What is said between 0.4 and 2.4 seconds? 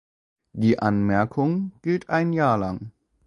Die Anmerkung gilt ein